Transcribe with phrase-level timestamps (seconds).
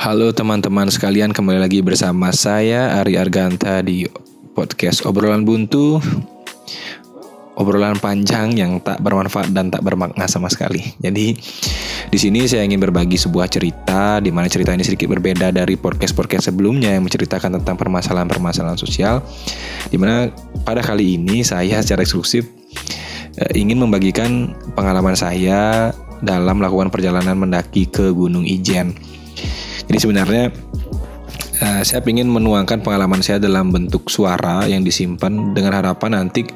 [0.00, 4.08] Halo teman-teman sekalian, kembali lagi bersama saya Ari Arganta di
[4.56, 6.00] podcast Obrolan Buntu.
[7.60, 10.80] Obrolan panjang yang tak bermanfaat dan tak bermakna sama sekali.
[11.04, 11.36] Jadi
[12.08, 16.48] di sini saya ingin berbagi sebuah cerita di mana cerita ini sedikit berbeda dari podcast-podcast
[16.48, 19.20] sebelumnya yang menceritakan tentang permasalahan-permasalahan sosial.
[19.92, 20.32] Di mana
[20.64, 22.48] pada kali ini saya secara eksklusif
[23.36, 25.92] eh, ingin membagikan pengalaman saya
[26.24, 29.09] dalam melakukan perjalanan mendaki ke Gunung Ijen.
[29.90, 30.54] Jadi sebenarnya
[31.66, 36.46] uh, saya ingin menuangkan pengalaman saya dalam bentuk suara yang disimpan dengan harapan nanti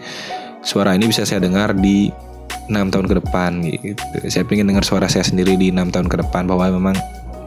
[0.63, 2.15] suara ini bisa saya dengar di
[2.71, 4.03] enam tahun ke depan gitu.
[4.31, 6.97] Saya ingin dengar suara saya sendiri di enam tahun ke depan bahwa memang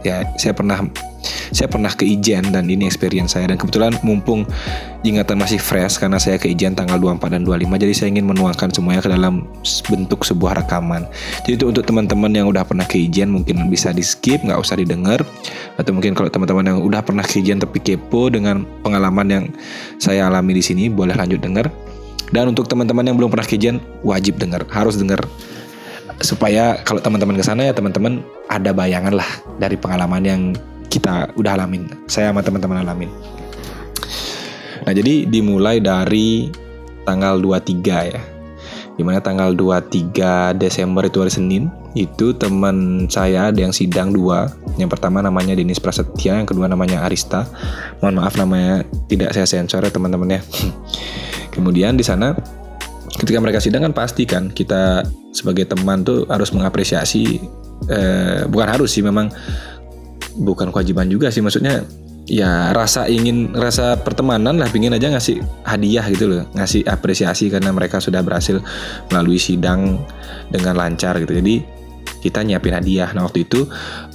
[0.03, 0.83] ya saya pernah
[1.51, 4.47] saya pernah ke Ijen dan ini experience saya dan kebetulan mumpung
[5.05, 8.69] ingatan masih fresh karena saya ke Ijen tanggal 24 dan 25 jadi saya ingin menuangkan
[8.73, 9.47] semuanya ke dalam
[9.87, 11.07] bentuk sebuah rekaman.
[11.45, 14.79] Jadi itu untuk teman-teman yang udah pernah ke Ijen mungkin bisa di skip nggak usah
[14.79, 15.23] didengar
[15.77, 19.43] atau mungkin kalau teman-teman yang udah pernah ke Ijen tapi kepo dengan pengalaman yang
[20.01, 21.69] saya alami di sini boleh lanjut dengar.
[22.27, 25.23] Dan untuk teman-teman yang belum pernah ke Ijen wajib dengar, harus dengar
[26.21, 29.29] supaya kalau teman-teman ke sana ya teman-teman ada bayangan lah
[29.61, 30.41] dari pengalaman yang
[30.97, 31.85] kita udah alamin.
[32.09, 33.13] Saya sama teman-teman alamin.
[34.83, 36.49] Nah, jadi dimulai dari
[37.05, 38.21] tanggal 23 ya.
[38.97, 44.49] Di mana tanggal 23 Desember itu hari Senin Itu teman saya ada yang sidang dua
[44.81, 47.45] Yang pertama namanya Denis Prasetya Yang kedua namanya Arista
[48.01, 50.41] Mohon maaf namanya tidak saya sensor ya teman-teman ya
[51.53, 52.33] Kemudian di sana
[53.17, 57.41] ketika mereka sidang kan pasti kan kita sebagai teman tuh harus mengapresiasi
[57.89, 59.33] eh, bukan harus sih memang
[60.37, 61.83] bukan kewajiban juga sih maksudnya
[62.27, 67.71] ya rasa ingin rasa pertemanan lah pingin aja ngasih hadiah gitu loh ngasih apresiasi karena
[67.71, 68.59] mereka sudah berhasil
[69.07, 70.03] melalui sidang
[70.51, 71.31] dengan lancar gitu.
[71.31, 71.63] Jadi
[72.19, 73.09] kita nyiapin hadiah.
[73.15, 73.67] Nah waktu itu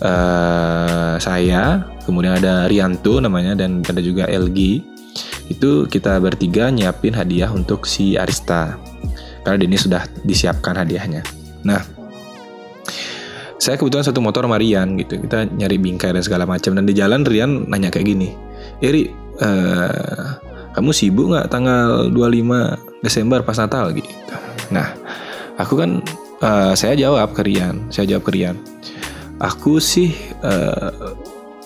[0.05, 4.85] uh, saya kemudian ada Rianto namanya dan ada juga LG
[5.49, 8.77] itu kita bertiga nyiapin hadiah untuk si Arista.
[9.43, 11.25] Karena ini sudah disiapkan hadiahnya.
[11.67, 11.81] Nah
[13.63, 15.23] saya kebetulan satu motor sama Rian gitu.
[15.23, 16.75] Kita nyari bingkai dan segala macam.
[16.75, 18.35] Dan di jalan Rian nanya kayak gini
[18.83, 19.07] Eri
[19.39, 20.35] uh,
[20.75, 23.95] kamu sibuk nggak tanggal 25 Desember pas Natal?
[23.95, 24.11] Gitu.
[24.75, 24.91] Nah
[25.63, 26.03] aku kan
[26.43, 27.87] uh, saya jawab ke Rian.
[27.95, 28.59] Saya jawab ke Rian
[29.39, 30.11] aku sih
[30.43, 31.15] uh,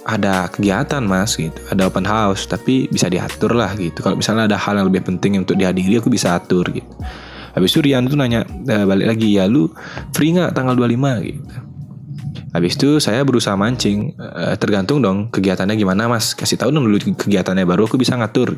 [0.05, 1.57] ada kegiatan mas gitu.
[1.73, 4.05] Ada open house tapi bisa diatur lah gitu.
[4.05, 6.93] Kalau misalnya ada hal yang lebih penting untuk dihadiri aku bisa atur gitu.
[7.57, 8.45] Habis itu Rian tuh nanya
[8.85, 9.73] balik lagi ya lu
[10.13, 11.66] free nggak tanggal 25 gitu
[12.57, 16.97] Habis itu saya berusaha mancing, uh, tergantung dong kegiatannya gimana mas, kasih tahu dong dulu
[17.13, 18.57] kegiatannya baru aku bisa ngatur.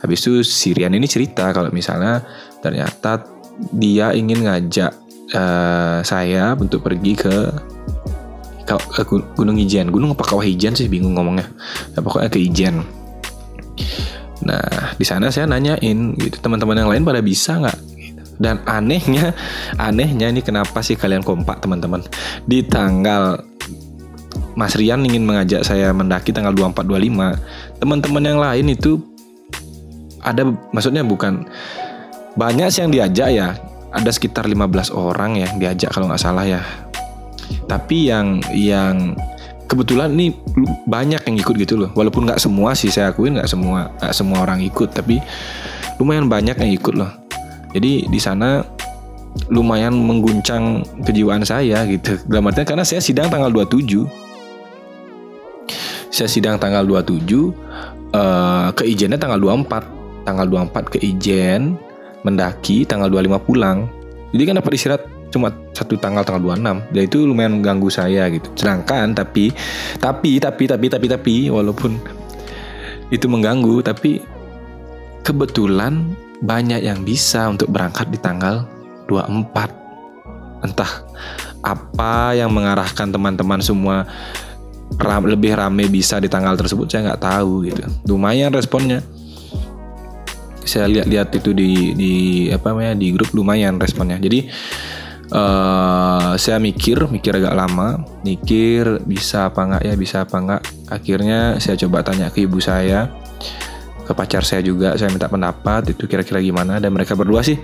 [0.00, 2.24] Habis itu Sirian ini cerita kalau misalnya
[2.64, 3.28] ternyata
[3.68, 4.96] dia ingin ngajak
[5.36, 7.36] uh, saya untuk pergi ke
[8.72, 9.02] ke
[9.36, 9.92] Gunung Ijen.
[9.92, 11.44] Gunung apa Kawah Ijen sih bingung ngomongnya.
[11.92, 12.80] Ya, pokoknya ke Ijen.
[14.42, 17.91] Nah di sana saya nanyain gitu teman-teman yang lain pada bisa nggak
[18.42, 19.30] dan anehnya,
[19.78, 22.02] anehnya ini kenapa sih kalian kompak teman-teman?
[22.42, 23.38] Di tanggal
[24.58, 27.80] Mas Rian ingin mengajak saya mendaki tanggal 24 25.
[27.80, 29.00] Teman-teman yang lain itu
[30.20, 30.44] ada
[30.74, 31.46] maksudnya bukan
[32.36, 33.48] banyak sih yang diajak ya.
[33.92, 36.60] Ada sekitar 15 orang ya yang diajak kalau nggak salah ya.
[37.68, 39.16] Tapi yang yang
[39.68, 40.36] kebetulan ini
[40.88, 41.90] banyak yang ikut gitu loh.
[41.96, 45.20] Walaupun nggak semua sih saya akuin nggak semua gak semua orang ikut, tapi
[46.00, 47.21] lumayan banyak yang ikut loh.
[47.72, 48.60] Jadi di sana
[49.48, 52.20] lumayan mengguncang kejiwaan saya gitu.
[52.28, 54.04] Dalam artian karena saya sidang tanggal 27.
[56.12, 57.48] Saya sidang tanggal 27 uh,
[58.12, 60.28] eh, ke Ijennya tanggal 24.
[60.28, 61.74] Tanggal 24 ke Ijen,
[62.22, 63.90] mendaki tanggal 25 pulang.
[64.30, 65.02] Jadi kan dapat istirahat
[65.32, 68.52] cuma satu tanggal tanggal 26 dan itu lumayan ganggu saya gitu.
[68.52, 69.50] Sedangkan tapi
[69.96, 71.96] tapi tapi tapi tapi tapi walaupun
[73.08, 74.20] itu mengganggu tapi
[75.24, 76.12] kebetulan
[76.42, 78.66] banyak yang bisa untuk berangkat di tanggal
[79.06, 80.66] 24.
[80.66, 80.92] Entah
[81.62, 84.02] apa yang mengarahkan teman-teman semua
[84.98, 87.82] ram, lebih rame bisa di tanggal tersebut saya nggak tahu gitu.
[88.10, 89.00] Lumayan responnya.
[90.62, 92.12] Saya lihat-lihat itu di di
[92.50, 94.18] apa namanya di grup lumayan responnya.
[94.18, 94.46] Jadi
[95.34, 100.62] uh, saya mikir mikir agak lama, mikir bisa apa nggak ya bisa apa nggak.
[100.90, 103.10] Akhirnya saya coba tanya ke ibu saya
[104.12, 107.56] ke pacar saya juga saya minta pendapat itu kira-kira gimana dan mereka berdua sih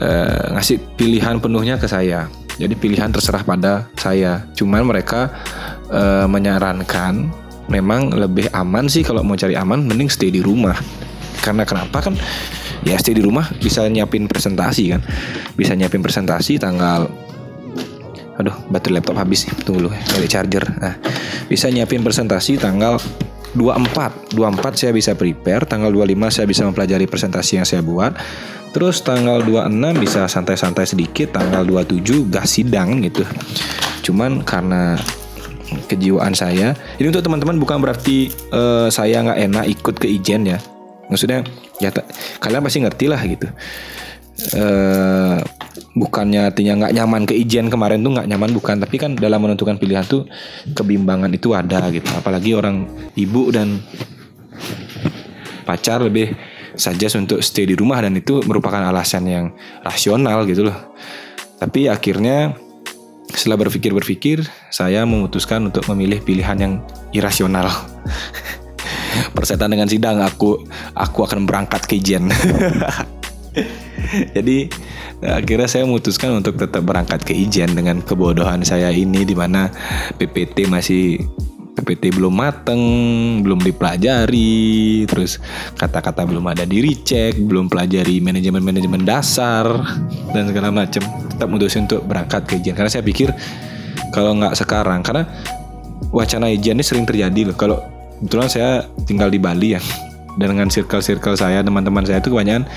[0.00, 2.32] uh, ngasih pilihan penuhnya ke saya.
[2.60, 4.44] Jadi pilihan terserah pada saya.
[4.52, 5.32] Cuman mereka
[5.88, 7.32] uh, menyarankan
[7.72, 10.76] memang lebih aman sih kalau mau cari aman mending stay di rumah.
[11.40, 12.04] Karena kenapa?
[12.04, 12.20] Kan
[12.84, 15.00] ya stay di rumah bisa nyiapin presentasi kan.
[15.56, 17.08] Bisa nyiapin presentasi tanggal
[18.40, 20.64] aduh baterai laptop habis nih tunggu dulu cari charger.
[20.80, 20.96] Nah
[21.48, 22.96] bisa nyiapin presentasi tanggal
[23.56, 28.14] 24 24 saya bisa prepare tanggal 25 saya bisa mempelajari presentasi yang saya buat
[28.70, 33.26] terus tanggal 26 bisa santai-santai sedikit tanggal 27 gas sidang gitu.
[34.06, 34.94] Cuman karena
[35.90, 40.58] kejiwaan saya ini untuk teman-teman bukan berarti uh, saya nggak enak ikut ke ijen ya.
[41.10, 41.42] Maksudnya
[41.82, 41.90] ya
[42.38, 43.50] kalian pasti ngerti lah gitu
[44.56, 45.38] uh,
[45.94, 48.76] bukannya artinya nggak nyaman ke ijen kemarin tuh nggak nyaman bukan.
[48.80, 50.26] Tapi kan dalam menentukan pilihan tuh
[50.72, 52.08] kebimbangan itu ada gitu.
[52.14, 53.80] Apalagi orang ibu dan
[55.64, 56.34] pacar lebih
[56.74, 59.46] saja untuk stay di rumah dan itu merupakan alasan yang
[59.84, 60.96] rasional gitu loh.
[61.60, 62.56] Tapi akhirnya
[63.30, 64.42] setelah berpikir-berpikir
[64.72, 66.74] saya memutuskan untuk memilih pilihan yang
[67.14, 67.68] irasional.
[69.36, 70.64] Persetan dengan sidang aku
[70.94, 72.30] aku akan berangkat ke ijen
[74.36, 74.70] Jadi
[75.20, 79.68] akhirnya saya memutuskan untuk tetap berangkat ke Ijen dengan kebodohan saya ini di mana
[80.16, 81.20] PPT masih
[81.80, 82.82] PPT belum mateng,
[83.40, 85.40] belum dipelajari, terus
[85.80, 89.64] kata-kata belum ada di recheck, belum pelajari manajemen-manajemen dasar
[90.34, 91.00] dan segala macam.
[91.00, 93.32] Tetap memutuskan untuk berangkat ke Ijen karena saya pikir
[94.12, 95.24] kalau nggak sekarang karena
[96.12, 97.56] wacana Ijen ini sering terjadi loh.
[97.56, 97.78] Kalau
[98.20, 98.70] kebetulan saya
[99.08, 99.80] tinggal di Bali ya
[100.38, 102.68] dan dengan circle-circle saya teman-teman saya itu kebanyakan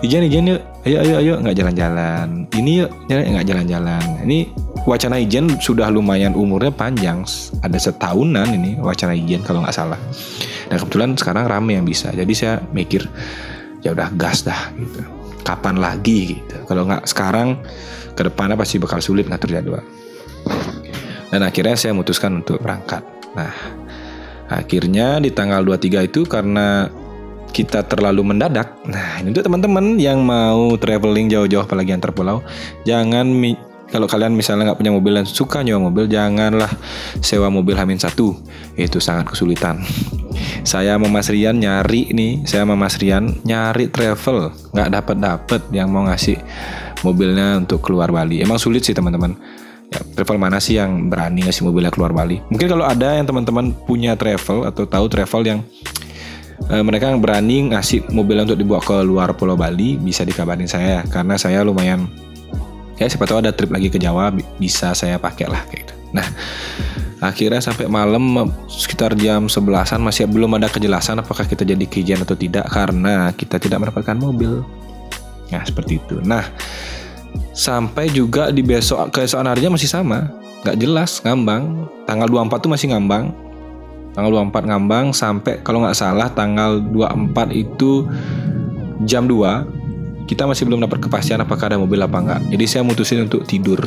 [0.00, 0.60] Ijan Ijan yuk.
[0.88, 1.34] Ayo ayo ayo.
[1.44, 2.48] Nggak jalan-jalan.
[2.56, 2.90] Ini yuk.
[3.12, 4.04] Nggak jalan-jalan.
[4.24, 4.38] Ini
[4.88, 7.20] wacana Ijan sudah lumayan umurnya panjang.
[7.60, 10.00] Ada setahunan ini wacana Ijan kalau nggak salah.
[10.72, 12.08] Dan kebetulan sekarang rame yang bisa.
[12.16, 13.04] Jadi saya mikir
[13.84, 15.04] ya udah gas dah gitu.
[15.44, 16.56] Kapan lagi gitu.
[16.64, 17.60] Kalau nggak sekarang
[18.16, 19.84] ke depannya pasti bakal sulit ngatur jadwal.
[21.28, 23.04] Dan akhirnya saya memutuskan untuk berangkat.
[23.36, 23.52] Nah
[24.48, 26.88] akhirnya di tanggal 23 itu karena
[27.50, 28.78] kita terlalu mendadak.
[28.86, 32.40] Nah, ini untuk teman-teman yang mau traveling jauh-jauh apalagi antar pulau,
[32.86, 33.26] jangan
[33.90, 36.70] kalau kalian misalnya nggak punya mobil dan suka nyewa mobil, janganlah
[37.18, 38.38] sewa mobil Hamin satu.
[38.78, 39.82] Itu sangat kesulitan.
[40.62, 45.60] Saya sama Mas Rian nyari nih, saya sama Mas Rian nyari travel, nggak dapat dapat
[45.74, 46.38] yang mau ngasih
[47.02, 48.38] mobilnya untuk keluar Bali.
[48.38, 49.34] Emang sulit sih teman-teman.
[49.90, 52.38] Ya, travel mana sih yang berani ngasih mobilnya keluar Bali?
[52.46, 55.60] Mungkin kalau ada yang teman-teman punya travel atau tahu travel yang
[56.68, 61.40] uh, mereka berani ngasih mobil untuk dibawa ke luar Pulau Bali bisa dikabarin saya karena
[61.40, 62.10] saya lumayan
[63.00, 64.28] ya siapa tahu ada trip lagi ke Jawa
[64.60, 65.94] bisa saya pakai lah kayak gitu.
[66.12, 66.26] Nah
[67.20, 72.36] akhirnya sampai malam sekitar jam sebelasan masih belum ada kejelasan apakah kita jadi kijian atau
[72.36, 74.60] tidak karena kita tidak mendapatkan mobil.
[75.48, 76.20] Nah seperti itu.
[76.20, 76.44] Nah
[77.56, 80.28] sampai juga di besok keesokan harinya masih sama
[80.60, 83.32] nggak jelas ngambang tanggal 24 tuh masih ngambang
[84.20, 88.04] tanggal 24 ngambang sampai kalau nggak salah tanggal 24 itu
[89.08, 92.40] jam 2 kita masih belum dapat kepastian apakah ada mobil apa enggak.
[92.54, 93.82] Jadi saya mutusin untuk tidur.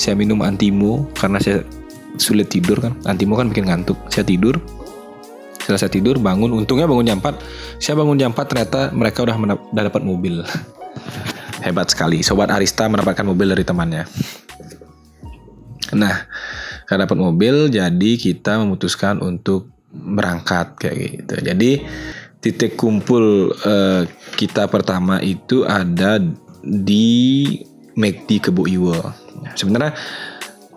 [0.00, 1.60] Saya minum antimo karena saya
[2.16, 2.96] sulit tidur kan.
[3.04, 4.00] Antimo kan bikin ngantuk.
[4.08, 4.56] Saya tidur.
[5.60, 7.76] Setelah saya tidur bangun, untungnya bangun jam 4.
[7.76, 9.36] Saya bangun jam 4 ternyata mereka udah,
[9.68, 10.40] udah dapat mobil.
[11.60, 12.24] Hebat sekali.
[12.24, 14.08] Sobat Arista mendapatkan mobil dari temannya.
[15.92, 16.24] Nah,
[16.90, 21.34] karena dapat mobil jadi kita memutuskan untuk berangkat kayak gitu.
[21.38, 21.70] Jadi
[22.42, 24.02] titik kumpul uh,
[24.34, 26.18] kita pertama itu ada
[26.66, 27.46] di
[27.94, 28.98] McD Kebu Iwo.
[29.54, 29.94] Sebenarnya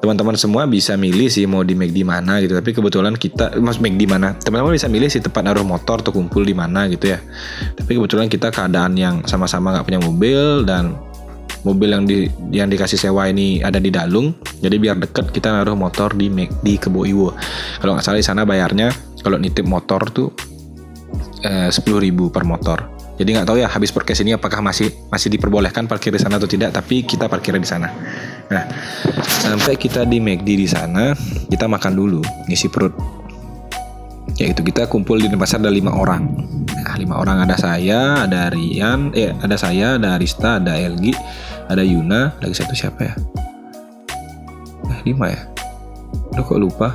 [0.06, 4.06] teman-teman semua bisa milih sih mau di McD mana gitu tapi kebetulan kita mas McD
[4.06, 4.38] mana?
[4.38, 7.17] Teman-teman bisa milih sih tempat naruh motor atau kumpul di mana gitu ya.
[7.74, 10.93] Tapi kebetulan kita keadaan yang sama-sama nggak punya mobil dan
[11.63, 14.36] mobil yang di yang dikasih sewa ini ada di Dalung.
[14.60, 16.29] Jadi biar deket kita naruh motor di
[16.63, 17.36] di Kebo Iwo.
[17.79, 18.91] Kalau nggak salah di sana bayarnya
[19.24, 20.29] kalau nitip motor tuh
[21.43, 22.91] eh, sepuluh ribu per motor.
[23.13, 26.50] Jadi nggak tahu ya habis podcast ini apakah masih masih diperbolehkan parkir di sana atau
[26.50, 27.88] tidak tapi kita parkir di sana.
[28.50, 28.63] Nah
[29.46, 31.13] sampai kita di McD di sana
[31.48, 32.91] kita makan dulu ngisi perut.
[34.41, 36.25] Ya itu kita kumpul di pasar ada lima orang.
[36.74, 37.46] Nah lima orang.
[37.46, 41.13] Ada saya ada Rian eh ada saya ada Arista ada Elgi
[41.70, 43.15] ada Yuna lagi satu siapa ya
[44.91, 45.53] eh lima ya
[46.34, 46.89] Udah kok lupa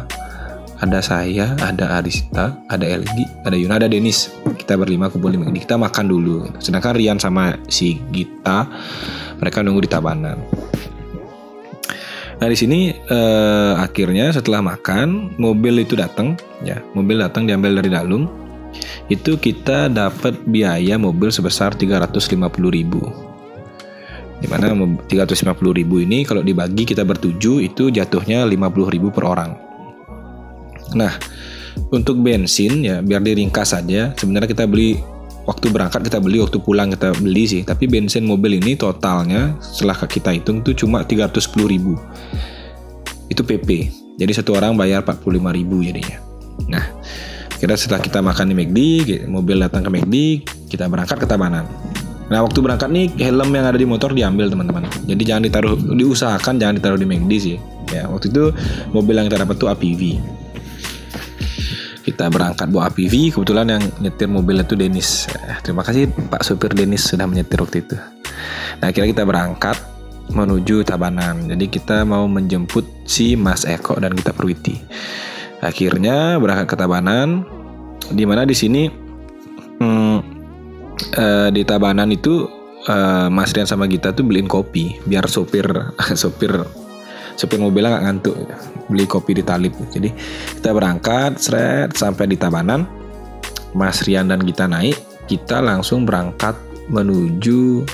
[0.79, 4.31] ada saya, ada Arista, ada Elgi, ada Yuna, ada Denis.
[4.55, 6.47] Kita berlima kumpul di Kita makan dulu.
[6.63, 8.63] Sedangkan Rian sama si Gita
[9.43, 10.39] mereka nunggu di Tabanan.
[12.39, 17.91] Nah di sini eh, akhirnya setelah makan mobil itu datang, ya mobil datang diambil dari
[17.91, 18.31] Dalung.
[19.11, 22.39] Itu kita dapat biaya mobil sebesar 350
[22.71, 23.28] ribu
[24.39, 29.51] di mana 350 ribu ini kalau dibagi kita bertuju itu jatuhnya 50 ribu per orang
[30.95, 31.13] nah
[31.91, 34.99] untuk bensin ya biar diringkas saja sebenarnya kita beli
[35.45, 39.97] waktu berangkat kita beli waktu pulang kita beli sih tapi bensin mobil ini totalnya setelah
[40.07, 41.99] kita hitung tuh cuma 310 ribu
[43.29, 43.69] itu PP.
[44.19, 46.19] Jadi satu orang bayar 45 ribu jadinya.
[46.67, 46.85] Nah,
[47.61, 48.79] kira setelah kita makan di McD,
[49.31, 50.17] mobil datang ke McD,
[50.67, 51.69] kita berangkat ke Tabanan.
[52.29, 54.85] Nah waktu berangkat nih helm yang ada di motor diambil teman-teman.
[55.09, 57.57] Jadi jangan ditaruh, diusahakan jangan ditaruh di McD sih.
[57.89, 58.53] Ya waktu itu
[58.93, 60.21] mobil yang kita dapat tuh APV.
[62.05, 65.29] Kita berangkat bawa APV, kebetulan yang nyetir mobilnya tuh Denis.
[65.29, 67.97] Eh, terima kasih Pak supir Denis sudah menyetir waktu itu.
[68.81, 69.77] Nah akhirnya kita berangkat
[70.33, 71.49] menuju Tabanan.
[71.49, 74.77] Jadi kita mau menjemput si Mas Eko dan kita Perwiti.
[75.61, 77.45] Akhirnya berangkat ke Tabanan,
[78.13, 78.89] di mana di sini
[79.81, 80.38] hmm,
[81.19, 82.49] uh, di Tabanan itu
[82.89, 85.67] uh, Mas Rian sama Gita tuh beliin kopi biar sopir
[86.21, 86.53] sopir
[87.39, 88.37] sopir mobilnya nggak ngantuk.
[88.91, 89.77] Beli kopi di Talib.
[89.95, 90.11] Jadi
[90.59, 92.83] kita berangkat seret sampai di Tabanan.
[93.79, 94.99] Mas Rian dan Gita naik.
[95.29, 96.57] Kita langsung berangkat
[96.89, 97.85] menuju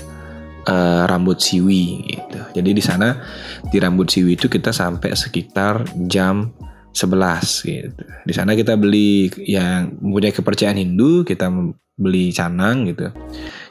[0.70, 2.40] uh, Rambut Siwi gitu.
[2.56, 3.20] Jadi di sana
[3.68, 6.54] di Rambut Siwi itu kita sampai sekitar jam
[6.94, 8.02] 11 gitu.
[8.22, 11.50] Di sana kita beli yang mempunyai kepercayaan Hindu, kita
[11.94, 13.10] beli canang gitu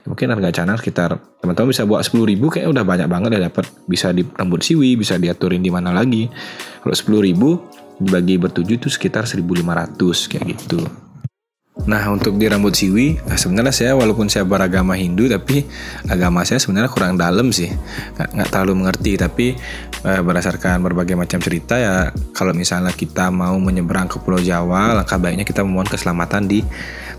[0.04, 3.68] mungkin harga canang sekitar teman-teman bisa buat sepuluh ribu kayak udah banyak banget ya dapat
[3.88, 6.28] bisa di rambut siwi bisa diaturin di mana lagi.
[6.84, 7.60] Kalau sepuluh ribu
[8.00, 9.96] dibagi bertujuh itu sekitar 1500
[10.32, 10.84] kayak gitu.
[11.84, 15.66] Nah untuk di rambut siwi eh, sebenarnya saya walaupun saya beragama Hindu tapi
[16.08, 17.72] agama saya sebenarnya kurang dalam sih.
[18.16, 19.46] Nggak, nggak terlalu mengerti tapi
[20.04, 25.16] eh, berdasarkan berbagai macam cerita ya kalau misalnya kita mau menyeberang ke Pulau Jawa langkah
[25.20, 26.60] baiknya kita memohon keselamatan di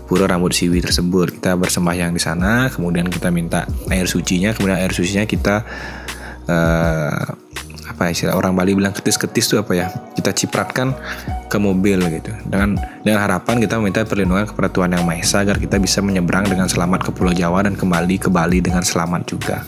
[0.05, 1.41] pura rambut siwi tersebut.
[1.41, 5.65] Kita bersembahyang di sana kemudian kita minta air sucinya kemudian air sucinya kita
[6.49, 7.25] uh,
[7.85, 9.87] apa istilah orang Bali bilang ketis-ketis itu apa ya?
[9.89, 10.91] Kita cipratkan
[11.47, 12.33] ke mobil gitu.
[12.43, 16.49] Dengan dengan harapan kita meminta perlindungan kepada Tuhan yang Maha Esa agar kita bisa menyeberang
[16.49, 19.63] dengan selamat ke Pulau Jawa dan kembali ke Bali dengan selamat juga.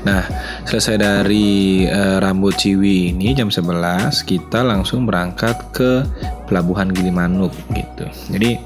[0.00, 0.24] Nah,
[0.64, 6.04] selesai dari uh, Rambut Ciwi ini jam 11 kita langsung berangkat ke
[6.48, 8.08] Pelabuhan Gilimanuk gitu.
[8.32, 8.56] Jadi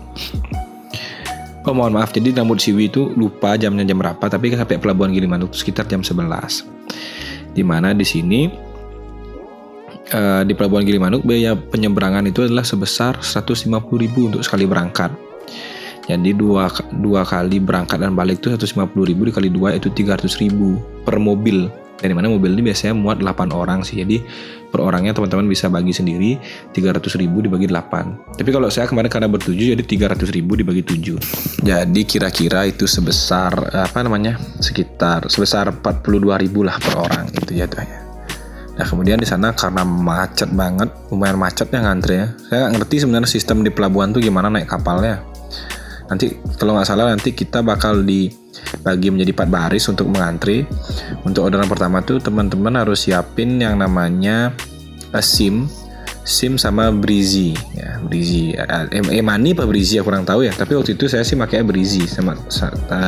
[1.64, 5.56] Oh mohon maaf, jadi Rambut Ciwi itu lupa jamnya jam berapa, tapi sampai Pelabuhan Gilimanuk
[5.56, 6.20] sekitar jam 11.
[7.56, 8.52] Di mana di sini
[10.12, 13.72] uh, di Pelabuhan Gilimanuk biaya penyeberangan itu adalah sebesar 150.000
[14.28, 15.08] untuk sekali berangkat.
[16.04, 16.68] Jadi dua,
[17.00, 21.72] dua kali berangkat dan balik itu 150 ribu dikali dua itu 300 ribu per mobil.
[21.94, 23.96] Dari mana mobil ini biasanya muat 8 orang sih.
[24.04, 24.20] Jadi
[24.68, 26.36] per orangnya teman-teman bisa bagi sendiri
[26.76, 28.36] 300 ribu dibagi 8.
[28.36, 31.64] Tapi kalau saya kemarin karena bertujuh jadi 300 ribu dibagi 7.
[31.64, 37.70] Jadi kira-kira itu sebesar apa namanya sekitar sebesar 42 ribu lah per orang itu ya
[38.74, 42.26] Nah kemudian di sana karena macet banget, lumayan macetnya ngantri ya.
[42.50, 45.22] Saya nggak ngerti sebenarnya sistem di pelabuhan tuh gimana naik kapalnya
[46.14, 50.62] nanti kalau nggak salah nanti kita bakal dibagi menjadi empat baris untuk mengantri.
[51.26, 54.54] Untuk orderan pertama tuh teman-teman harus siapin yang namanya
[55.10, 55.66] uh, SIM.
[56.24, 58.56] SIM sama Breezy ya Breezy.
[58.56, 60.56] Eh, eh Mani apa Breezy ya kurang tahu ya.
[60.56, 62.32] Tapi waktu itu saya sih pakai Breezy sama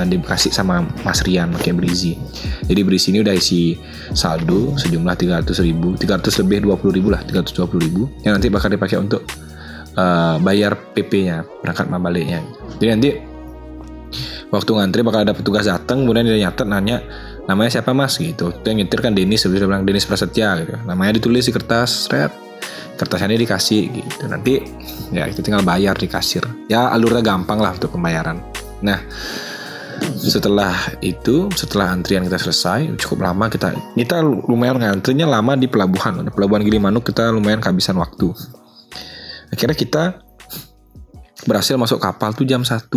[0.05, 2.21] dikasih sama Mas Rian pakai Breezy.
[2.69, 3.81] Jadi Breezy ini udah isi
[4.13, 8.03] saldo sejumlah 300 ribu 300 lebih 20 ribu lah 320 ribu.
[8.21, 9.25] Yang nanti bakal dipakai untuk
[9.97, 12.41] uh, bayar PP-nya berangkat sama baliknya.
[12.79, 13.11] Jadi nanti
[14.53, 17.03] waktu ngantri bakal ada petugas datang kemudian dia nyatet nanya
[17.49, 18.21] namanya siapa mas?
[18.21, 18.53] Gitu.
[18.53, 20.75] Itu yang nyetir kan Denis sebelum bilang Denis Prasetya gitu.
[20.87, 22.31] Namanya ditulis di kertas red
[22.97, 24.25] kertasnya ini dikasih gitu.
[24.29, 24.61] Nanti
[25.13, 28.41] ya itu tinggal bayar di kasir ya alurnya gampang lah untuk pembayaran.
[28.85, 29.01] Nah
[30.21, 36.29] setelah itu setelah antrian kita selesai cukup lama kita kita lumayan ngantrinya lama di pelabuhan.
[36.33, 38.33] Pelabuhan Gilimanuk kita lumayan kehabisan waktu
[39.53, 40.05] akhirnya kita
[41.47, 42.91] berhasil masuk kapal tuh jam 1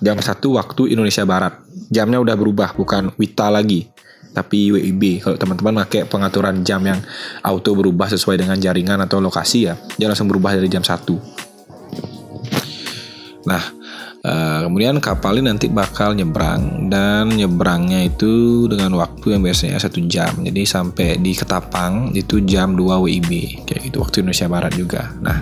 [0.00, 1.60] jam 1 waktu Indonesia Barat.
[1.92, 3.84] Jamnya udah berubah bukan WITA lagi
[4.30, 7.02] tapi WIB kalau teman-teman pakai pengaturan jam yang
[7.42, 13.79] auto berubah sesuai dengan jaringan atau lokasi ya dia langsung berubah dari jam 1 nah
[14.20, 20.04] Uh, kemudian kapal ini nanti bakal nyebrang dan nyebrangnya itu dengan waktu yang biasanya satu
[20.04, 20.44] jam.
[20.44, 23.30] Jadi sampai di Ketapang itu jam 2 WIB
[23.64, 25.08] kayak gitu waktu Indonesia Barat juga.
[25.24, 25.40] Nah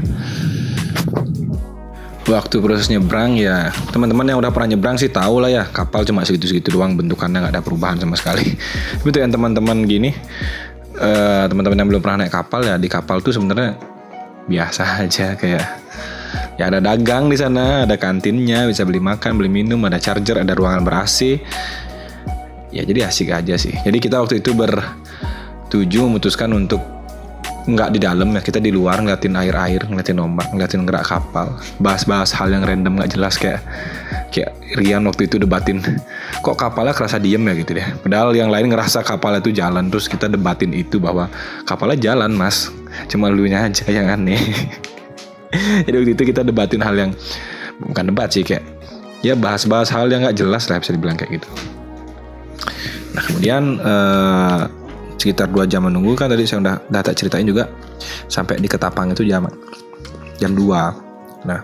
[2.30, 6.22] waktu proses nyebrang ya teman-teman yang udah pernah nyebrang sih tahu lah ya kapal cuma
[6.22, 8.46] segitu-segitu doang bentukannya nggak ada perubahan sama sekali.
[9.02, 10.14] Tuh yang teman-teman gini
[10.98, 13.78] uh, teman-teman yang belum pernah naik kapal ya di kapal tuh sebenarnya
[14.46, 15.77] biasa aja kayak
[16.58, 20.58] ya ada dagang di sana ada kantinnya bisa beli makan beli minum ada charger ada
[20.58, 21.38] ruangan ber AC
[22.72, 23.72] ya jadi asik aja sih.
[23.72, 26.80] Jadi kita waktu itu bertujuh memutuskan untuk
[27.68, 31.60] nggak di dalam ya kita di luar ngeliatin air-air ngeliatin ombak ngeliatin gerak kapal.
[31.80, 33.60] Bahas-bahas hal yang random nggak jelas kayak
[34.32, 35.80] kayak Rian waktu itu debatin
[36.44, 37.54] kok kapalnya kerasa diem ya?
[37.56, 37.86] gitu deh.
[38.04, 41.28] Padahal yang lain ngerasa kapal itu jalan terus kita debatin itu bahwa
[41.64, 42.72] kapalnya jalan mas.
[43.08, 44.40] Cuma lu aja yang aneh
[45.86, 47.10] jadi waktu itu kita debatin hal yang
[47.78, 48.64] bukan debat sih kayak
[49.22, 51.48] ya bahas-bahas hal yang nggak jelas lah bisa dibilang kayak gitu.
[53.14, 54.60] Nah kemudian uh,
[55.18, 57.66] sekitar dua jam menunggu kan tadi saya udah, tak ceritain juga
[58.30, 59.50] sampai di Ketapang itu jam
[60.38, 61.60] jam 2 nah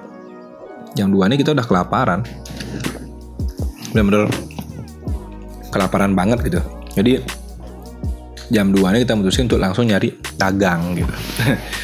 [0.98, 2.20] jam 2 ini kita udah kelaparan.
[3.94, 4.26] Bener-bener
[5.70, 6.60] kelaparan banget gitu.
[6.98, 7.22] Jadi
[8.50, 11.14] jam 2 ini kita memutuskan untuk langsung nyari dagang gitu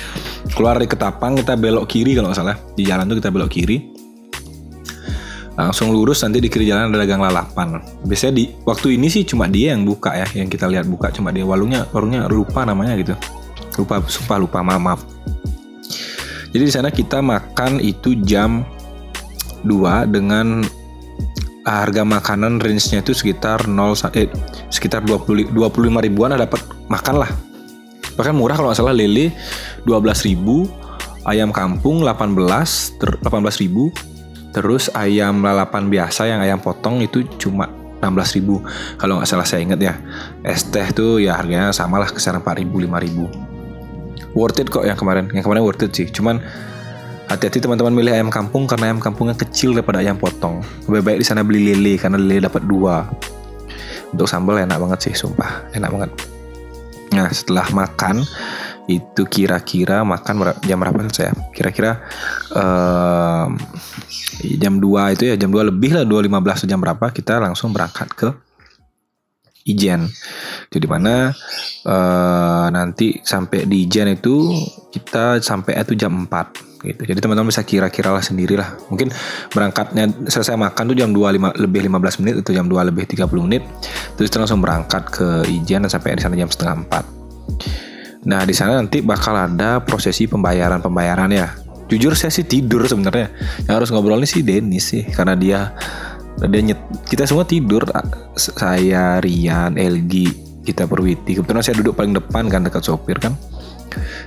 [0.61, 2.57] keluar dari Ketapang kita belok kiri kalau nggak salah.
[2.77, 3.97] Di jalan tuh kita belok kiri.
[5.57, 7.81] Langsung lurus nanti di kiri jalan ada dagang lalapan.
[8.05, 11.09] Biasanya di waktu ini sih cuma dia yang buka ya yang kita lihat buka.
[11.17, 13.17] Cuma dia warungnya warungnya lupa namanya gitu.
[13.81, 15.01] Lupa sumpah lupa maaf, maaf.
[16.53, 18.67] jadi di sana kita makan itu jam
[19.65, 20.61] 2 dengan
[21.65, 24.29] harga makanan range-nya itu sekitar 0 eh,
[24.69, 26.61] sekitar 20 25 ribuan dapat
[26.93, 27.31] makan lah.
[28.21, 29.33] Bahkan murah kalau nggak salah lele
[29.89, 30.69] 12 ribu
[31.29, 33.93] ayam kampung 18 18 ribu
[34.51, 37.71] Terus ayam lalapan biasa yang ayam potong itu cuma
[38.03, 39.95] 16.000 kalau nggak salah saya ingat ya.
[40.43, 44.35] Es teh tuh ya harganya sama lah kisaran 4.000 5.000.
[44.35, 45.31] Worth it kok yang kemarin.
[45.31, 46.11] Yang kemarin worth it sih.
[46.11, 46.43] Cuman
[47.31, 50.67] hati-hati teman-teman milih ayam kampung karena ayam kampungnya kecil daripada ayam potong.
[50.91, 53.07] Lebih baik di sana beli lele karena lele dapat dua.
[54.11, 56.11] Untuk sambal enak banget sih, sumpah enak banget.
[57.15, 58.27] Nah setelah makan
[58.91, 61.31] itu kira-kira makan jam berapa saya?
[61.55, 62.03] Kira-kira
[62.51, 63.55] um,
[64.59, 68.29] jam 2 itu ya jam 2 lebih lah 2.15 jam berapa kita langsung berangkat ke
[69.69, 70.09] Ijen.
[70.73, 71.31] Jadi mana
[71.85, 74.51] uh, nanti sampai di Ijen itu
[74.91, 77.03] kita sampai itu jam 4 gitu.
[77.05, 78.73] Jadi teman-teman bisa kira-kira lah sendiri lah.
[78.89, 79.13] Mungkin
[79.53, 83.29] berangkatnya selesai makan tuh jam 2 5, lebih 15 menit atau jam 2 lebih 30
[83.47, 83.63] menit.
[84.17, 87.90] Terus langsung berangkat ke Ijen dan sampai di sana jam setengah 4.
[88.29, 91.49] Nah, di sana nanti bakal ada prosesi pembayaran-pembayaran ya.
[91.89, 93.33] Jujur saya sih tidur sebenarnya.
[93.65, 95.73] Yang harus ngobrol ini sih Denis sih karena dia
[96.41, 97.89] dia nyet, kita semua tidur.
[98.37, 100.29] Saya Rian Elgi
[100.63, 101.41] kita Perwiti.
[101.41, 103.35] Kebetulan saya duduk paling depan kan dekat sopir kan.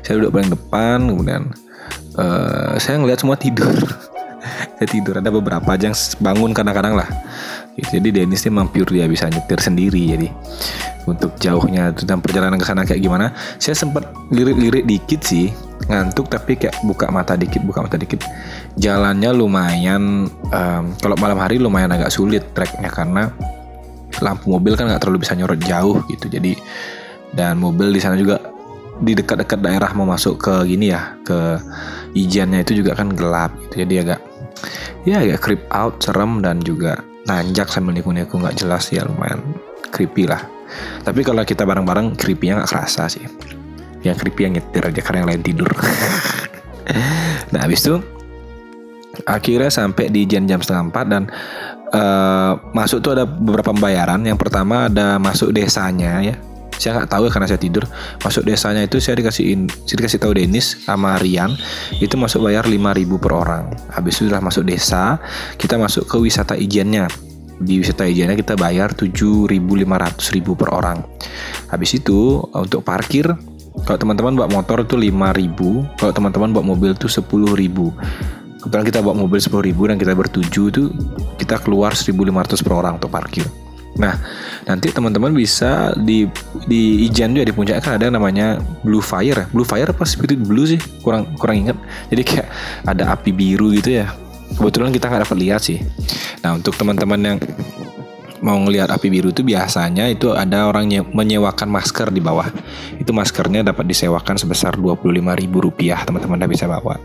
[0.01, 1.43] Saya duduk paling depan kemudian
[2.17, 3.71] uh, saya ngeliat semua tidur.
[4.75, 5.15] Saya tidur.
[5.15, 7.07] Ada beberapa aja yang bangun kadang-kadang lah
[7.81, 10.27] jadi Dennis ini mampir dia bisa nyetir sendiri jadi
[11.09, 13.33] untuk jauhnya tentang perjalanan ke sana kayak gimana.
[13.59, 15.51] Saya sempat lirik-lirik dikit sih
[15.91, 18.23] ngantuk tapi kayak buka mata dikit buka mata dikit.
[18.79, 23.33] Jalannya lumayan um, kalau malam hari lumayan agak sulit treknya karena
[24.21, 26.29] lampu mobil kan nggak terlalu bisa nyorot jauh gitu.
[26.31, 26.55] Jadi
[27.33, 28.39] dan mobil di sana juga
[29.01, 31.57] di dekat-dekat daerah mau masuk ke gini ya ke
[32.13, 33.83] ijannya itu juga kan gelap gitu.
[33.83, 34.19] Jadi agak
[35.03, 39.39] ya agak creep out serem dan juga nanjak sambil niku-niku nggak jelas ya lumayan
[39.93, 40.43] creepy lah.
[41.05, 43.23] Tapi kalau kita bareng-bareng creepy-nya nggak kerasa sih.
[44.03, 45.71] Yang creepy yang nyetir aja karena yang lain tidur.
[47.53, 47.95] Nah habis itu
[49.23, 51.23] akhirnya sampai di jam jam setengah empat dan
[51.93, 54.25] uh, masuk tuh ada beberapa pembayaran.
[54.25, 56.35] Yang pertama ada masuk desanya ya
[56.77, 57.83] saya nggak tahu ya karena saya tidur
[58.21, 59.45] masuk desanya itu saya dikasih
[59.85, 61.55] saya dikasih tahu Denis sama Rian
[61.97, 65.17] itu masuk bayar 5000 per orang habis itu sudah masuk desa
[65.57, 67.09] kita masuk ke wisata ijennya
[67.61, 69.49] di wisata ijennya kita bayar 7.500
[70.35, 71.05] ribu per orang
[71.69, 73.29] habis itu untuk parkir
[73.83, 77.89] kalau teman-teman bawa motor itu 5000, kalau teman-teman bawa mobil itu 10000.
[78.61, 80.83] Kebetulan kita bawa mobil 10000 dan kita bertujuh itu
[81.41, 83.43] kita keluar 1500 per orang untuk parkir.
[83.93, 84.17] Nah,
[84.65, 86.25] nanti teman-teman bisa di
[86.65, 89.45] di Ijen juga di puncak kan ada namanya Blue Fire.
[89.53, 90.81] Blue Fire apa Spirit Blue sih?
[91.05, 91.77] Kurang kurang ingat.
[92.09, 92.47] Jadi kayak
[92.89, 94.09] ada api biru gitu ya.
[94.53, 95.81] Kebetulan kita nggak dapat lihat sih.
[96.41, 97.37] Nah, untuk teman-teman yang
[98.43, 102.49] mau ngelihat api biru itu biasanya itu ada orang menyewakan masker di bawah.
[102.97, 106.97] Itu maskernya dapat disewakan sebesar ribu rupiah teman-teman udah bisa bawa.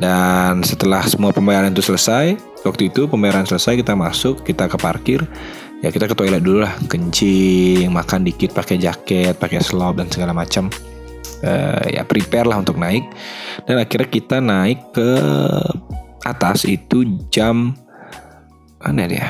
[0.00, 5.20] Dan setelah semua pembayaran itu selesai, waktu itu pembayaran selesai kita masuk, kita ke parkir,
[5.84, 10.32] ya kita ke toilet dulu lah, kencing, makan dikit, pakai jaket, pakai slop dan segala
[10.32, 10.72] macam.
[11.40, 13.04] Uh, ya prepare lah untuk naik.
[13.68, 15.10] Dan akhirnya kita naik ke
[16.24, 17.76] atas itu jam
[18.80, 19.28] mana ya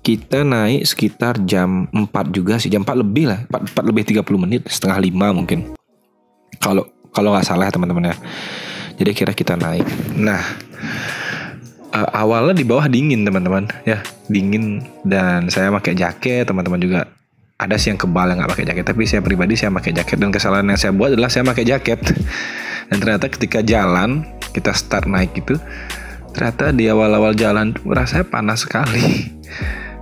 [0.00, 4.24] kita naik sekitar jam 4 juga sih jam 4 lebih lah 4, 4 lebih 30
[4.40, 5.76] menit setengah 5 mungkin.
[6.56, 8.16] Kalau kalau nggak salah ya teman-teman ya
[9.00, 9.88] jadi kira kita naik.
[10.20, 10.44] Nah
[11.96, 14.04] uh, awalnya di bawah dingin teman-teman ya.
[14.28, 16.44] Dingin dan saya pakai jaket.
[16.44, 17.08] Teman-teman juga
[17.56, 18.84] ada sih yang kebal yang nggak pakai jaket.
[18.84, 20.20] Tapi saya pribadi saya pakai jaket.
[20.20, 22.00] Dan kesalahan yang saya buat adalah saya pakai jaket.
[22.92, 25.56] Dan ternyata ketika jalan kita start naik itu
[26.30, 29.32] ternyata di awal-awal jalan rasanya panas sekali.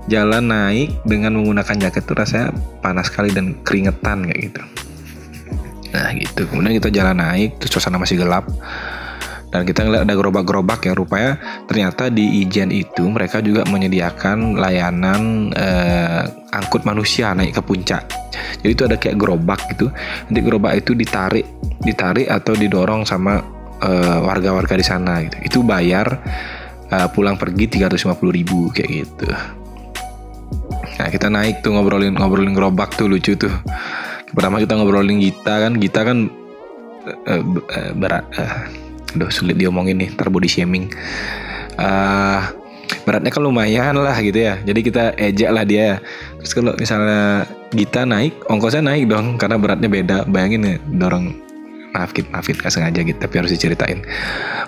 [0.09, 2.49] Jalan naik dengan menggunakan jaket itu rasanya
[2.81, 4.88] panas sekali dan keringetan kayak gitu
[5.95, 6.45] nah gitu.
[6.49, 8.49] Kemudian kita jalan naik terus suasana masih gelap.
[9.49, 15.49] Dan kita ngeliat ada gerobak-gerobak yang rupanya ternyata di Ijen itu mereka juga menyediakan layanan
[15.57, 18.05] eh, angkut manusia naik ke puncak.
[18.61, 19.89] Jadi itu ada kayak gerobak gitu.
[20.29, 21.49] Nanti gerobak itu ditarik
[21.81, 23.41] ditarik atau didorong sama
[23.81, 25.37] eh, warga-warga di sana gitu.
[25.41, 26.21] Itu bayar
[26.93, 29.29] uh, pulang pergi 350 ribu kayak gitu.
[30.99, 33.53] Nah kita naik tuh ngobrolin ngobrolin gerobak tuh lucu tuh
[34.33, 36.19] pertama kita ngobrolin Gita kan Gita kan
[37.29, 38.69] uh, uh, berat uh,
[39.17, 40.93] Aduh sulit diomongin nih, ntar body shaming.
[41.81, 42.45] Uh,
[43.09, 44.61] beratnya kan lumayan lah gitu ya.
[44.61, 46.03] Jadi kita ejek lah dia.
[46.45, 50.17] Terus kalau misalnya kita naik, ongkosnya naik dong karena beratnya beda.
[50.29, 51.49] Bayangin ya dorong
[51.89, 54.05] maaf kita maaf kita sengaja gitu tapi harus diceritain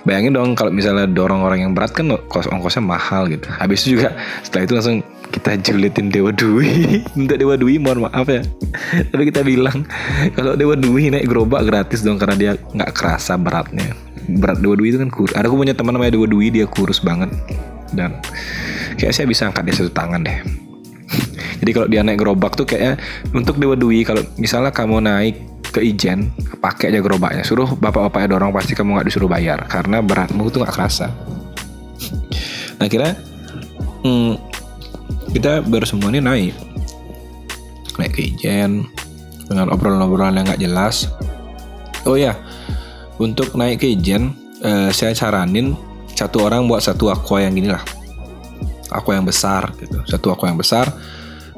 [0.09, 4.01] bayangin dong kalau misalnya dorong orang yang berat kan kos ongkosnya mahal gitu habis itu
[4.01, 4.97] juga setelah itu langsung
[5.31, 8.43] kita julitin Dewa Dwi untuk Dewa Dwi mohon maaf ya
[9.15, 9.87] tapi kita bilang
[10.35, 13.95] kalau Dewa Dwi naik gerobak gratis dong karena dia nggak kerasa beratnya
[14.39, 15.33] berat Dewa Dwi itu kan kurus.
[15.35, 17.33] Ada aku punya teman namanya Dewa Dwi dia kurus banget
[17.91, 18.23] dan
[19.01, 20.39] kayak saya bisa angkat dia satu tangan deh.
[21.61, 23.01] Jadi kalau dia naik gerobak tuh kayaknya
[23.35, 25.35] untuk Dewa Dwi kalau misalnya kamu naik
[25.71, 30.51] ke Ijen pakai aja gerobaknya suruh bapak-bapaknya dorong pasti kamu nggak disuruh bayar karena beratmu
[30.51, 31.11] tuh nggak kerasa.
[32.79, 33.15] Nah kira
[34.07, 34.50] hmm,
[35.31, 36.55] kita baru semua ini naik.
[37.99, 38.87] Naik ke Ijen
[39.47, 41.11] dengan obrolan-obrolan yang nggak jelas.
[42.09, 42.35] Oh ya,
[43.21, 44.33] untuk naik ke Ijen
[44.65, 45.77] uh, saya saranin
[46.17, 47.81] satu orang buat satu aqua yang gini lah
[48.91, 50.91] aqua yang besar gitu satu aqua yang besar.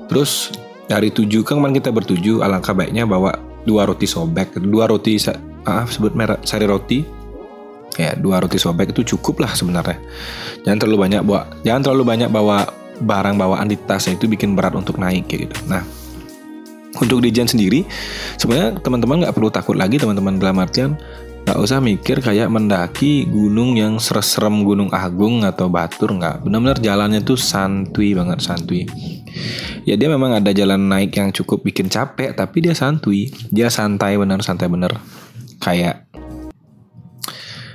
[0.06, 0.52] Terus
[0.86, 3.32] dari tujuh kan kita bertujuh alangkah baiknya bawa
[3.64, 4.60] dua roti sobek.
[4.60, 5.16] Dua roti
[5.64, 7.00] ah sebut merek sari roti.
[7.96, 9.96] Ya dua roti sobek itu cukup lah sebenarnya.
[10.64, 12.58] Jangan terlalu banyak bawa jangan terlalu banyak bawa
[13.00, 15.80] barang bawaan di tasnya itu bikin berat untuk naik kayak gitu nah
[17.00, 17.88] untuk Dijan sendiri
[18.36, 20.98] sebenarnya teman-teman nggak perlu takut lagi teman-teman dalam artian
[21.42, 26.46] Gak usah mikir kayak mendaki gunung yang serem Gunung Agung atau Batur nggak.
[26.46, 28.86] Benar-benar jalannya tuh santuy banget santuy.
[29.82, 33.34] Ya dia memang ada jalan naik yang cukup bikin capek, tapi dia santuy.
[33.50, 34.94] Dia santai bener santai bener.
[35.58, 36.06] Kayak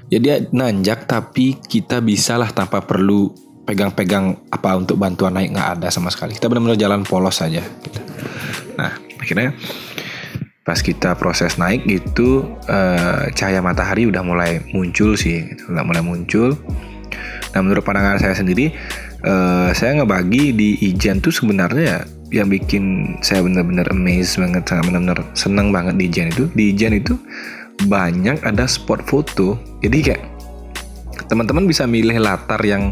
[0.08, 3.36] ya dia nanjak tapi kita bisa lah tanpa perlu
[3.68, 6.34] pegang-pegang apa untuk bantuan naik nggak ada sama sekali.
[6.34, 7.60] Kita benar-benar jalan polos saja.
[7.60, 8.00] Gitu.
[8.80, 9.52] Nah akhirnya
[10.68, 12.44] pas kita proses naik gitu
[13.32, 15.72] cahaya matahari udah mulai muncul sih gitu.
[15.72, 16.60] udah mulai muncul
[17.56, 18.76] nah menurut pandangan saya sendiri
[19.24, 22.04] uh, saya ngebagi di Ijen tuh sebenarnya
[22.36, 27.00] yang bikin saya benar-benar amazed banget sangat benar-benar senang banget di Ijen itu di Ijen
[27.00, 27.16] itu
[27.88, 30.24] banyak ada spot foto jadi kayak
[31.32, 32.92] teman-teman bisa milih latar yang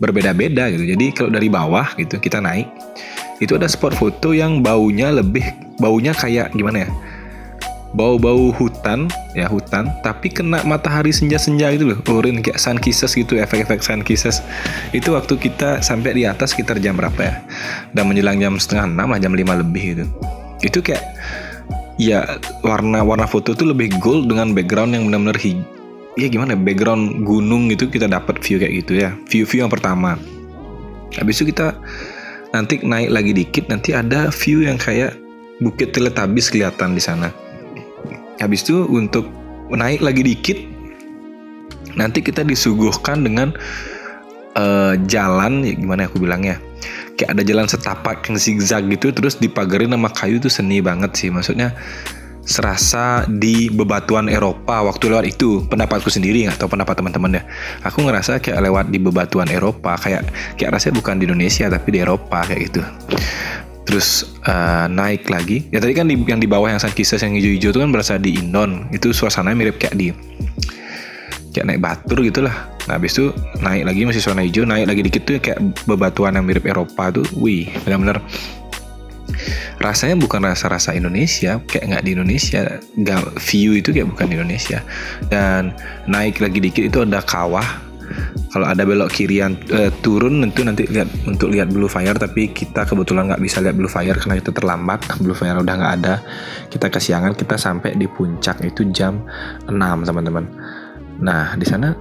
[0.00, 0.84] berbeda-beda gitu.
[0.84, 2.68] Jadi kalau dari bawah gitu kita naik
[3.40, 5.44] itu ada spot foto yang baunya lebih
[5.80, 6.90] baunya kayak gimana ya?
[7.96, 11.98] Bau-bau hutan ya hutan tapi kena matahari senja-senja gitu loh.
[12.12, 14.44] Orange kayak sun kisses gitu efek-efek sun kisses.
[14.92, 17.34] Itu waktu kita sampai di atas sekitar jam berapa ya?
[17.96, 20.04] Dan menjelang jam setengah enam lah jam lima lebih gitu.
[20.60, 21.04] Itu kayak
[21.96, 25.64] ya warna warna foto tuh lebih gold dengan background yang benar-benar hijau
[26.16, 29.12] ya gimana background gunung gitu kita dapat view kayak gitu ya.
[29.28, 30.16] View view yang pertama.
[31.20, 31.76] Habis itu kita
[32.56, 35.14] nanti naik lagi dikit nanti ada view yang kayak
[35.60, 37.28] bukit teletabis kelihatan di sana.
[38.40, 39.28] Habis itu untuk
[39.68, 40.58] naik lagi dikit
[41.96, 43.56] nanti kita disuguhkan dengan
[44.56, 46.60] uh, jalan ya gimana aku bilangnya.
[47.16, 51.28] Kayak ada jalan setapak yang zigzag gitu terus dipagarin sama kayu itu seni banget sih.
[51.28, 51.76] Maksudnya
[52.46, 55.66] serasa di bebatuan Eropa waktu lewat itu.
[55.66, 57.42] Pendapatku sendiri atau pendapat teman-teman ya
[57.82, 61.98] aku ngerasa kayak lewat di bebatuan Eropa kayak kayak rasanya bukan di Indonesia tapi di
[62.00, 62.80] Eropa kayak gitu.
[63.86, 65.66] Terus uh, naik lagi.
[65.70, 68.18] Ya tadi kan di, yang di bawah yang San Kisses yang hijau-hijau itu kan berasa
[68.18, 68.90] di Indon.
[68.90, 70.10] Itu suasananya mirip kayak di
[71.54, 72.52] kayak naik batur gitulah.
[72.86, 73.30] Nah habis itu
[73.62, 77.26] naik lagi masih suasana hijau naik lagi dikit tuh kayak bebatuan yang mirip Eropa tuh.
[77.38, 78.20] Wih benar-benar
[79.78, 82.60] rasanya bukan rasa-rasa Indonesia kayak nggak di Indonesia.
[82.80, 84.80] Gak, view itu kayak bukan di Indonesia.
[85.28, 85.74] Dan
[86.08, 87.86] naik lagi dikit itu ada kawah.
[88.54, 92.14] Kalau ada belok kirian uh, turun tentu nanti lihat untuk lihat blue fire.
[92.14, 95.04] Tapi kita kebetulan nggak bisa lihat blue fire karena itu terlambat.
[95.20, 96.14] Blue fire udah nggak ada.
[96.70, 99.26] Kita kesiangan kita sampai di puncak itu jam
[99.66, 99.74] 6
[100.06, 100.44] teman-teman.
[101.20, 101.92] Nah di sana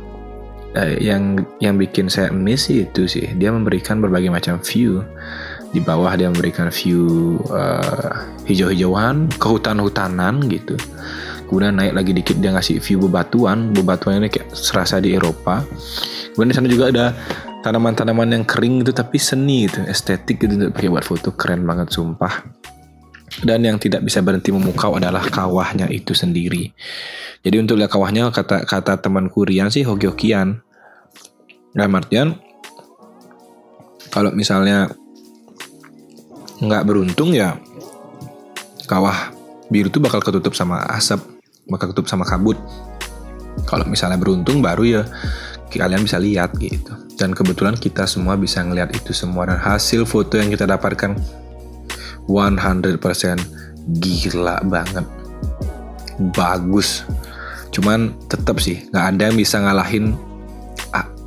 [0.75, 5.01] uh, yang yang bikin saya miss itu sih dia memberikan berbagai macam view
[5.75, 10.79] di bawah dia memberikan view uh, hijau-hijauan ke hutan-hutanan gitu.
[11.51, 13.75] Kemudian naik lagi dikit dia ngasih view bebatuan.
[13.75, 15.67] Bebatuan ini kayak serasa di Eropa.
[16.31, 17.05] Kemudian di sana juga ada
[17.59, 21.35] tanaman-tanaman yang kering gitu tapi seni gitu estetik gitu pakai buat foto.
[21.35, 22.47] Keren banget sumpah.
[23.43, 26.71] Dan yang tidak bisa berhenti memukau adalah kawahnya itu sendiri.
[27.43, 30.63] Jadi untuk lihat kawahnya kata kata temanku Rian sih hoki-hokian.
[31.75, 32.39] Nah, artian
[34.07, 34.87] kalau misalnya
[36.63, 37.59] nggak beruntung ya
[38.85, 39.33] kawah
[39.67, 41.21] biru itu bakal ketutup sama asap,
[41.65, 42.57] bakal ketutup sama kabut.
[43.65, 45.01] Kalau misalnya beruntung baru ya
[45.73, 46.93] kalian bisa lihat gitu.
[47.15, 51.15] Dan kebetulan kita semua bisa ngelihat itu semua dan hasil foto yang kita dapatkan
[52.27, 52.99] 100%
[54.01, 55.05] gila banget
[56.33, 57.05] bagus
[57.69, 60.15] cuman tetap sih nggak ada yang bisa ngalahin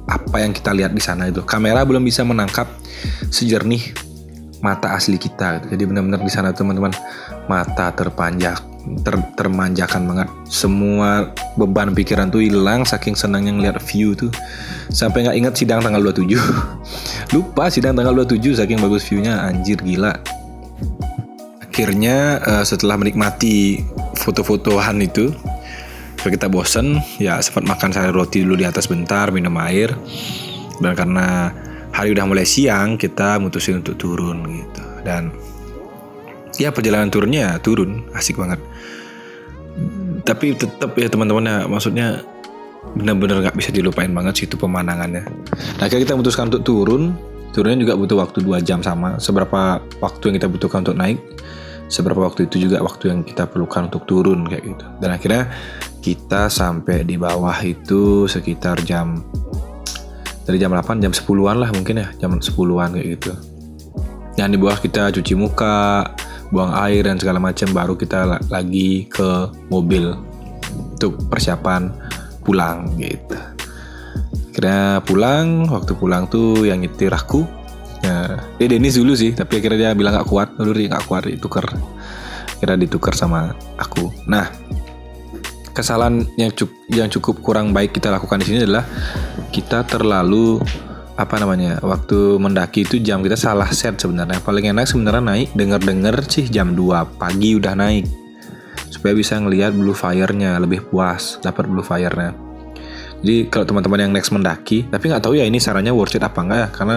[0.09, 2.67] apa yang kita lihat di sana itu kamera belum bisa menangkap
[3.29, 4.08] sejernih
[4.59, 5.67] mata asli kita gitu.
[5.79, 6.91] jadi benar-benar di sana teman-teman
[7.47, 8.59] mata terpanjak
[9.05, 10.29] ter, termanjakan banget.
[10.49, 14.33] Semua beban pikiran tuh hilang saking senangnya ngeliat view tuh.
[14.89, 16.39] Sampai nggak ingat sidang tanggal 27
[17.37, 19.45] lupa sidang tanggal 27 saking bagus viewnya.
[19.45, 20.17] Anjir gila.
[21.63, 23.85] Akhirnya uh, setelah menikmati
[24.19, 25.31] foto-fotoan itu
[26.29, 26.99] kita bosen.
[27.17, 29.93] Ya sempat makan sari roti dulu di atas bentar minum air.
[30.79, 31.51] Dan karena
[31.99, 34.85] hari udah mulai siang kita mutusin untuk turun gitu.
[35.03, 35.35] Dan
[36.55, 38.63] ya perjalanan turunnya turun asik banget.
[40.23, 42.23] Tapi tetap ya teman-teman ya maksudnya
[42.95, 45.27] benar-benar nggak bisa dilupain banget sih itu pemandangannya.
[45.83, 47.19] Nah kita memutuskan untuk turun.
[47.49, 49.19] Turunnya juga butuh waktu dua jam sama.
[49.19, 51.19] Seberapa waktu yang kita butuhkan untuk naik
[51.89, 54.87] seberapa waktu itu juga waktu yang kita perlukan untuk turun kayak gitu.
[55.01, 55.49] Dan akhirnya
[56.05, 59.25] kita sampai di bawah itu sekitar jam
[60.49, 63.33] dari jam 8 jam 10-an lah mungkin ya jam 10-an kayak gitu
[64.41, 66.09] dan di bawah kita cuci muka
[66.49, 70.17] buang air dan segala macam baru kita lagi ke mobil
[70.97, 71.93] untuk persiapan
[72.41, 73.37] pulang gitu
[74.57, 77.45] akhirnya pulang waktu pulang tuh yang nyetir aku
[77.99, 81.27] Ya, eh Dennis dulu sih, tapi akhirnya dia bilang gak kuat, dulu dia gak kuat
[81.27, 81.67] ditukar.
[82.59, 84.11] Kira ditukar sama aku.
[84.31, 84.51] Nah,
[85.79, 88.83] kesalahan yang cukup, yang cukup kurang baik kita lakukan di sini adalah
[89.55, 90.59] kita terlalu
[91.15, 94.43] apa namanya waktu mendaki itu jam kita salah set sebenarnya.
[94.43, 98.11] Paling enak sebenarnya naik denger denger sih jam 2 pagi udah naik.
[98.91, 102.35] Supaya bisa ngelihat blue fire-nya lebih puas dapat blue fire-nya.
[103.23, 106.39] Jadi kalau teman-teman yang next mendaki tapi nggak tahu ya ini sarannya worth it apa
[106.39, 106.97] enggak ya karena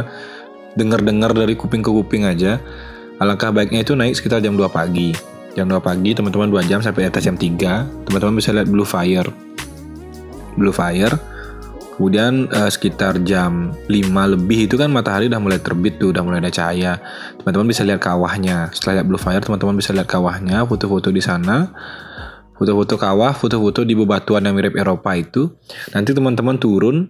[0.78, 2.62] dengar-dengar dari kuping ke kuping aja
[3.18, 5.14] alangkah baiknya itu naik sekitar jam 2 pagi
[5.56, 9.28] jam 2 pagi teman-teman 2 jam sampai atas jam 3 teman-teman bisa lihat blue fire.
[10.56, 11.16] Blue fire.
[11.96, 16.42] Kemudian uh, sekitar jam 5 lebih itu kan matahari udah mulai terbit tuh udah mulai
[16.42, 16.98] ada cahaya.
[17.38, 21.70] Teman-teman bisa lihat kawahnya setelah lihat blue fire teman-teman bisa lihat kawahnya foto-foto di sana.
[22.58, 25.54] Foto-foto kawah foto-foto di bebatuan yang mirip Eropa itu.
[25.94, 27.10] Nanti teman-teman turun.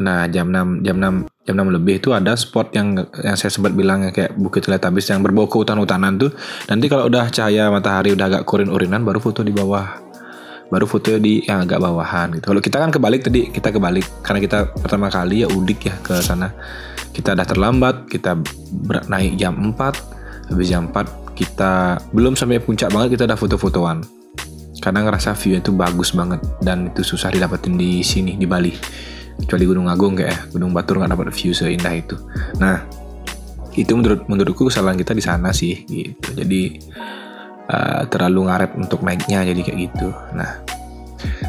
[0.00, 3.74] Nah, jam 6 jam 6 jam 6 lebih itu ada spot yang yang saya sempat
[3.74, 6.30] bilang kayak Bukit Teletabis yang berbau ke hutan-hutanan tuh.
[6.70, 9.98] Nanti kalau udah cahaya matahari udah agak kurin-urinan baru foto di bawah.
[10.70, 12.48] Baru foto di yang agak bawahan gitu.
[12.48, 16.22] Kalau kita kan kebalik tadi, kita kebalik karena kita pertama kali ya udik ya ke
[16.22, 16.54] sana.
[17.12, 18.38] Kita udah terlambat, kita
[19.10, 20.48] naik jam 4.
[20.48, 23.98] Habis jam 4 kita belum sampai puncak banget kita udah foto-fotoan.
[24.78, 28.74] Karena ngerasa view itu bagus banget dan itu susah didapetin di sini di Bali
[29.40, 32.16] kecuali Gunung Agung kayak Gunung Batur nggak dapat view seindah itu.
[32.60, 32.84] Nah
[33.72, 36.36] itu menurut menurutku kesalahan kita di sana sih gitu.
[36.36, 36.78] Jadi
[37.72, 40.08] uh, terlalu ngaret untuk naiknya jadi kayak gitu.
[40.36, 40.60] Nah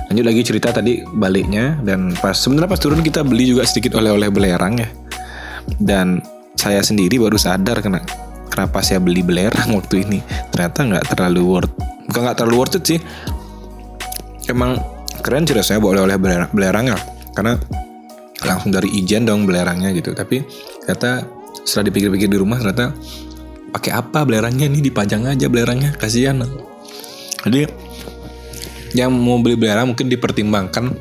[0.07, 4.29] lanjut lagi cerita tadi baliknya dan pas sebenarnya pas turun kita beli juga sedikit oleh-oleh
[4.31, 4.89] belerang ya.
[5.79, 6.23] Dan
[6.55, 7.99] saya sendiri baru sadar kena
[8.47, 10.19] kenapa saya beli belerang waktu ini.
[10.55, 11.73] Ternyata nggak terlalu worth
[12.07, 12.99] bukan nggak terlalu worth it sih.
[14.47, 14.75] Emang
[15.23, 16.99] keren sih rasanya oleh-oleh belerang, belerang ya
[17.33, 17.57] karena
[18.45, 20.13] langsung dari ijen dong belerangnya gitu.
[20.13, 20.43] Tapi
[20.85, 21.25] kata
[21.63, 22.93] setelah dipikir-pikir di rumah ternyata
[23.73, 24.69] pakai apa belerangnya?
[24.69, 26.41] Ini dipajang aja belerangnya kasihan.
[27.43, 27.67] Jadi
[28.93, 30.93] yang mau beli belerang mungkin dipertimbangkan.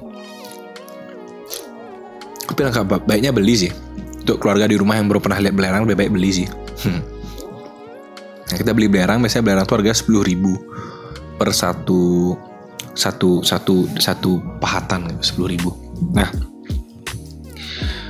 [2.52, 3.72] Tapi langkah baiknya beli sih.
[4.22, 6.48] Untuk keluarga di rumah yang baru pernah lihat belerang lebih baik beli sih.
[6.82, 6.98] Hmm.
[8.50, 10.52] nah, kita beli belerang biasanya belerang itu harga sepuluh ribu
[11.38, 12.34] per satu
[12.92, 16.28] satu satu satu pahatan sepuluh ribu Nah,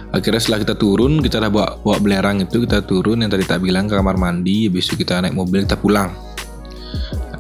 [0.09, 3.61] akhirnya setelah kita turun, kita udah bawa, bawa belerang itu, kita turun yang tadi tak
[3.61, 6.09] bilang ke kamar mandi, habis itu kita naik mobil, kita pulang.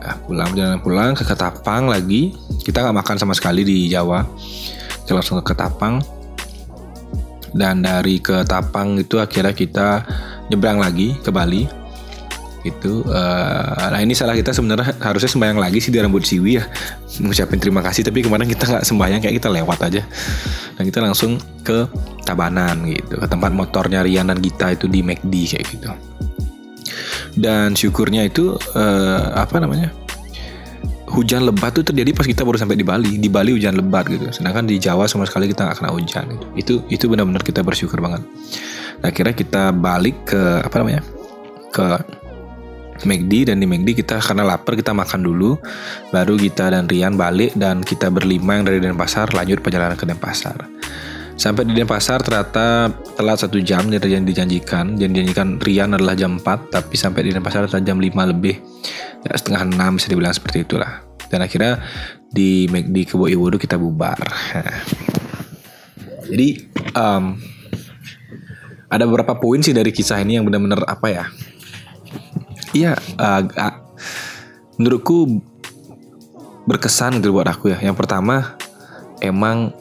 [0.03, 2.37] Nah, pulang, jalan pulang ke Ketapang lagi.
[2.62, 4.27] Kita nggak makan sama sekali di Jawa.
[5.07, 6.03] Kita langsung ke Ketapang.
[7.55, 9.88] Dan dari Ketapang itu akhirnya kita
[10.51, 11.82] nyebrang lagi ke Bali
[12.62, 16.64] itu uh, nah ini salah kita sebenarnya harusnya sembahyang lagi sih di rambut siwi ya.
[17.18, 20.03] Ngucapin terima kasih tapi kemarin kita nggak sembahyang kayak kita lewat aja.
[20.79, 21.90] Dan kita langsung ke
[22.22, 25.90] Tabanan gitu ke tempat motornya Rian dan Gita itu di McD kayak gitu.
[27.35, 29.90] Dan syukurnya itu uh, apa namanya
[31.12, 33.18] hujan lebat tuh terjadi pas kita baru sampai di Bali.
[33.18, 34.31] Di Bali hujan lebat gitu.
[34.31, 36.46] Sedangkan di Jawa sama sekali kita nggak kena hujan gitu.
[36.55, 38.22] itu itu benar-benar kita bersyukur banget.
[39.03, 41.03] Nah akhirnya kita balik ke apa namanya
[41.72, 42.22] ke
[43.05, 45.59] McD dan di McD kita karena lapar kita makan dulu.
[46.11, 50.69] Baru kita dan Rian balik dan kita berlima yang dari Denpasar lanjut perjalanan ke Denpasar.
[51.37, 54.97] Sampai di Denpasar ternyata telat satu jam dari yang dijanjikan.
[54.97, 58.57] Yang dijanjikan Rian adalah jam 4 tapi sampai di Denpasar ternyata jam 5 lebih.
[59.27, 61.03] Ya setengah 6 bisa dibilang seperti itulah.
[61.33, 61.81] Dan akhirnya
[62.29, 64.21] di McD Kebo Iwodo kita bubar.
[66.33, 66.49] Jadi
[66.97, 67.37] um,
[68.93, 71.25] ada beberapa poin sih dari kisah ini yang benar-benar apa ya
[72.73, 73.85] Iya, agak
[74.81, 75.29] menurutku
[76.65, 77.79] berkesan gitu buat aku ya.
[77.85, 78.57] Yang pertama,
[79.21, 79.77] emang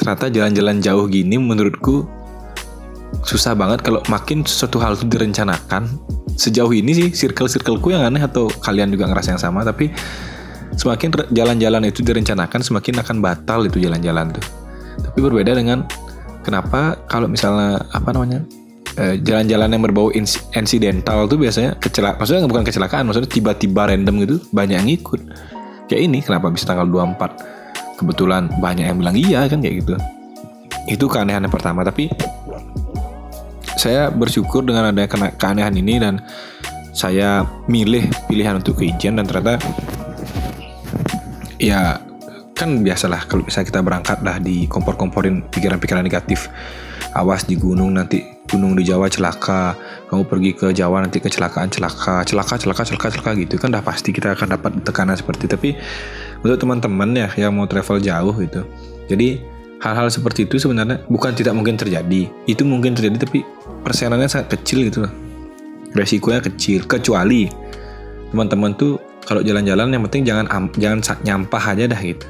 [0.00, 2.08] ternyata jalan-jalan jauh gini menurutku
[3.22, 5.86] susah banget kalau makin sesuatu hal itu direncanakan.
[6.34, 9.92] Sejauh ini sih circle-circleku yang aneh atau kalian juga ngerasa yang sama, tapi
[10.74, 14.44] semakin jalan-jalan itu direncanakan semakin akan batal itu jalan-jalan tuh.
[14.98, 15.86] Tapi berbeda dengan
[16.42, 18.42] kenapa kalau misalnya apa namanya
[18.96, 20.08] jalan-jalan yang berbau
[20.54, 25.20] insidental tuh biasanya kecelakaan maksudnya bukan kecelakaan maksudnya tiba-tiba random gitu banyak yang ikut
[25.90, 29.94] kayak ini kenapa bisa tanggal 24 kebetulan banyak yang bilang iya kan kayak gitu.
[30.90, 32.10] Itu keanehan yang pertama tapi
[33.78, 36.20] saya bersyukur dengan adanya keanehan ini dan
[36.94, 39.58] saya milih pilihan untuk ke Ijen dan ternyata
[41.58, 41.98] ya
[42.54, 46.46] kan biasalah kalau misalnya kita berangkat dah di kompor-komporin pikiran-pikiran negatif
[47.18, 49.74] awas di gunung nanti gunung di Jawa celaka,
[50.06, 54.14] kamu pergi ke Jawa nanti kecelakaan celaka, celaka, celaka, celaka, celaka gitu kan udah pasti
[54.14, 55.52] kita akan dapat tekanan seperti itu.
[55.58, 55.70] Tapi
[56.46, 58.62] untuk teman-teman ya yang mau travel jauh gitu,
[59.10, 59.42] jadi
[59.82, 63.42] hal-hal seperti itu sebenarnya bukan tidak mungkin terjadi, itu mungkin terjadi tapi
[63.82, 65.10] persenannya sangat kecil gitu,
[65.98, 66.86] resikonya kecil.
[66.86, 67.50] Kecuali
[68.30, 70.46] teman-teman tuh kalau jalan-jalan yang penting jangan
[70.78, 72.26] jangan nyampah aja dah gitu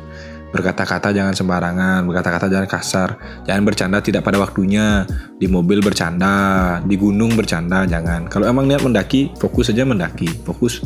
[0.55, 3.09] Berkata-kata jangan sembarangan, berkata-kata jangan kasar,
[3.43, 5.03] jangan bercanda tidak pada waktunya.
[5.35, 8.31] Di mobil bercanda, di gunung bercanda, jangan.
[8.31, 10.79] Kalau emang niat mendaki, fokus saja mendaki, fokus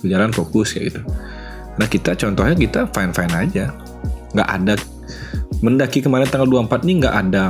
[0.00, 1.00] berjalan fokus kayak gitu.
[1.76, 3.76] Nah kita contohnya kita fine fine aja,
[4.32, 4.74] nggak ada
[5.62, 7.44] mendaki kemarin tanggal 24 ini nggak ada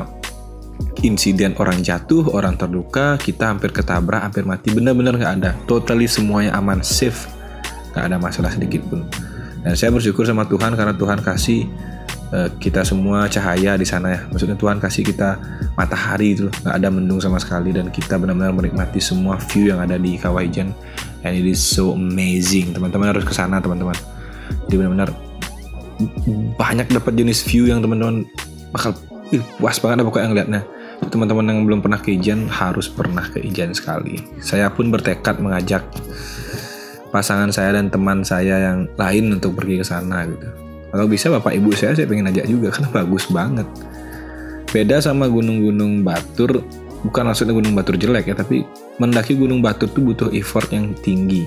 [1.03, 5.51] insiden orang jatuh, orang terluka, kita hampir ketabrak, hampir mati, benar-benar nggak ada.
[5.67, 7.27] Totally semuanya aman, safe,
[7.95, 9.07] nggak ada masalah sedikit pun.
[9.63, 11.71] Dan saya bersyukur sama Tuhan karena Tuhan kasih
[12.35, 14.21] uh, kita semua cahaya di sana ya.
[14.29, 15.39] Maksudnya Tuhan kasih kita
[15.79, 19.79] matahari itu loh, nggak ada mendung sama sekali dan kita benar-benar menikmati semua view yang
[19.79, 20.75] ada di Kawaijan.
[21.23, 22.75] And it is so amazing.
[22.75, 23.95] Teman-teman harus ke sana teman-teman.
[24.67, 25.11] Jadi benar-benar
[26.59, 28.27] banyak dapat jenis view yang teman-teman
[28.75, 28.99] bakal
[29.31, 30.63] uh, puas banget pokoknya ngeliatnya
[31.11, 34.23] teman-teman yang belum pernah ke Ijen harus pernah ke Ijen sekali.
[34.39, 35.83] Saya pun bertekad mengajak
[37.13, 40.49] pasangan saya dan teman saya yang lain untuk pergi ke sana gitu.
[40.93, 43.69] Kalau bisa bapak ibu saya saya pengen ajak juga karena bagus banget.
[44.73, 46.65] Beda sama gunung-gunung Batur,
[47.05, 48.65] bukan maksudnya gunung Batur jelek ya, tapi
[48.97, 51.45] mendaki gunung Batur tuh butuh effort yang tinggi.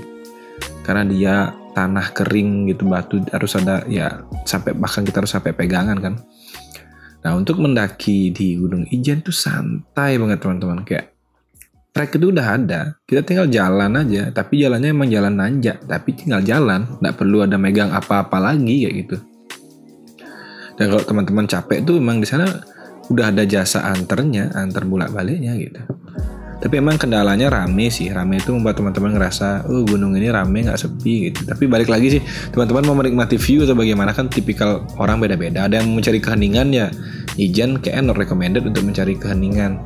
[0.86, 1.36] Karena dia
[1.74, 6.16] tanah kering gitu batu harus ada ya sampai bahkan kita harus sampai pegangan kan.
[7.26, 11.15] Nah untuk mendaki di Gunung Ijen tuh santai banget teman-teman kayak
[11.96, 13.00] track itu udah ada.
[13.08, 14.28] Kita tinggal jalan aja.
[14.36, 15.80] Tapi jalannya emang jalan nanjak.
[15.88, 17.00] Tapi tinggal jalan.
[17.00, 19.18] Nggak perlu ada megang apa-apa lagi kayak gitu.
[20.76, 22.52] Dan kalau teman-teman capek tuh emang di sana
[23.08, 25.80] udah ada jasa anternya antar bolak baliknya gitu.
[26.60, 28.12] Tapi emang kendalanya rame sih.
[28.12, 31.48] Rame itu membuat teman-teman ngerasa oh gunung ini rame nggak sepi gitu.
[31.48, 35.72] Tapi balik lagi sih teman-teman mau menikmati view atau bagaimana kan tipikal orang beda-beda.
[35.72, 36.92] Ada yang mencari keheningan ya
[37.40, 39.80] Ijan kayak not recommended untuk mencari keheningan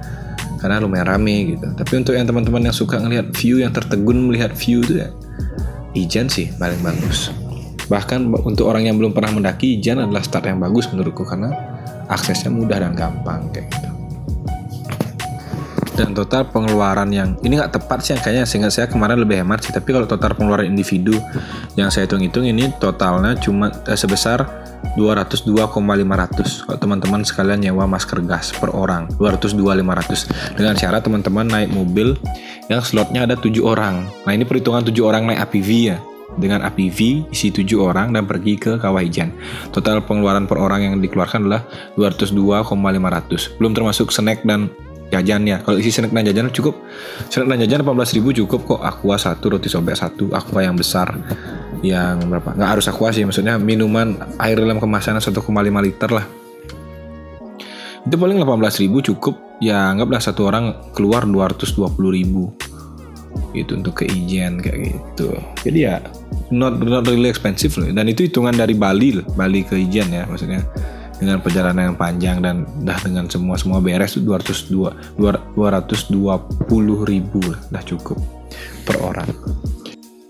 [0.59, 1.67] karena lumayan rame gitu.
[1.73, 5.09] Tapi untuk yang teman-teman yang suka ngelihat view yang tertegun melihat view itu ya
[5.97, 7.33] Ijan sih paling bagus.
[7.89, 11.49] Bahkan untuk orang yang belum pernah mendaki Ijan adalah start yang bagus menurutku karena
[12.05, 13.89] aksesnya mudah dan gampang kayak gitu.
[15.99, 19.75] Dan total pengeluaran yang ini nggak tepat sih kayaknya sehingga saya kemarin lebih hemat sih.
[19.75, 21.17] Tapi kalau total pengeluaran individu
[21.75, 28.51] yang saya hitung-hitung ini totalnya cuma eh, sebesar 202,500 kalau teman-teman sekalian nyewa masker gas
[28.55, 32.15] per orang 202,500 dengan syarat teman-teman naik mobil
[32.69, 34.05] yang slotnya ada tujuh orang.
[34.23, 35.97] Nah ini perhitungan tujuh orang naik APV ya.
[36.29, 39.33] Dengan APV isi tujuh orang dan pergi ke Kawaijan.
[39.73, 41.65] Total pengeluaran per orang yang dikeluarkan adalah
[41.97, 44.69] 202,500 belum termasuk snack dan
[45.09, 46.77] jajan ya kalau isi snack dan jajan cukup.
[47.33, 48.81] Snack dan jajan 18 ribu cukup kok.
[48.85, 51.17] Aqua satu roti sobek satu aqua yang besar
[51.85, 52.55] yang berapa?
[52.55, 55.39] Nggak harus aqua sih maksudnya minuman air dalam kemasan 1,5
[55.79, 56.25] liter lah.
[58.03, 59.35] Itu paling 18 ribu cukup.
[59.59, 62.51] Ya anggaplah satu orang keluar 220 ribu.
[63.51, 65.35] Itu untuk keijen kayak gitu.
[65.67, 65.99] Jadi ya
[66.49, 67.87] not not really expensive loh.
[67.91, 70.63] Dan itu hitungan dari Bali loh Bali ke Ijen ya maksudnya.
[71.19, 77.83] Dengan perjalanan yang panjang dan dah dengan semua semua beres tuh 202 220 ribu dah
[77.83, 78.15] cukup
[78.87, 79.27] per orang.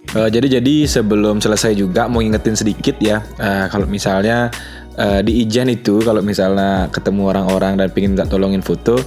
[0.09, 4.49] Uh, jadi jadi sebelum selesai juga mau ingetin sedikit ya uh, kalau misalnya
[4.97, 8.97] uh, di Ijen itu kalau misalnya ketemu orang-orang dan pingin nggak tolongin foto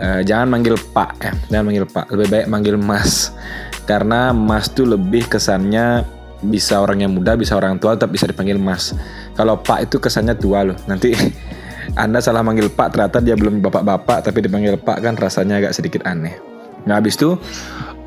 [0.00, 3.36] uh, jangan manggil Pak ya jangan manggil Pak lebih baik manggil Mas
[3.84, 6.08] karena Mas tuh lebih kesannya
[6.40, 8.96] bisa orang yang muda bisa orang tua tetap bisa dipanggil Mas
[9.36, 10.76] kalau Pak itu kesannya tua loh.
[10.88, 11.16] Nanti
[12.02, 16.04] Anda salah manggil Pak ternyata dia belum bapak-bapak tapi dipanggil Pak kan rasanya agak sedikit
[16.04, 16.36] aneh.
[16.84, 17.36] Nah habis itu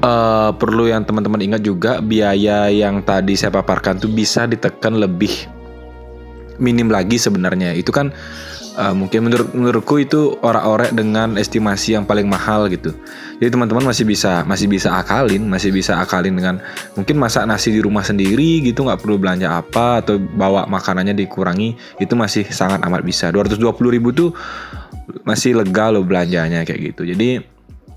[0.04, 5.32] uh, perlu yang teman-teman ingat juga biaya yang tadi saya paparkan tuh bisa ditekan lebih
[6.62, 7.74] minim lagi sebenarnya.
[7.74, 8.12] Itu kan
[8.78, 12.94] uh, mungkin menurut menurutku itu orang-orang dengan estimasi yang paling mahal gitu.
[13.42, 16.62] Jadi teman-teman masih bisa masih bisa akalin, masih bisa akalin dengan
[16.94, 21.76] mungkin masak nasi di rumah sendiri gitu nggak perlu belanja apa atau bawa makanannya dikurangi
[21.98, 23.32] itu masih sangat amat bisa.
[23.34, 24.30] 220 ribu tuh
[25.28, 27.04] masih lega loh belanjanya kayak gitu.
[27.08, 27.53] Jadi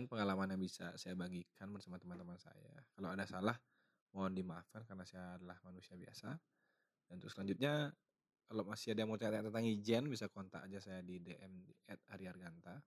[0.00, 2.72] sekian pengalaman yang bisa saya bagikan bersama teman-teman saya.
[2.96, 3.52] Kalau ada salah
[4.16, 6.40] mohon dimaafkan karena saya adalah manusia biasa.
[7.04, 7.92] Dan untuk selanjutnya
[8.48, 11.52] kalau masih ada yang mau tanya tentang ijen bisa kontak aja saya di DM
[11.84, 12.80] at Ariarganta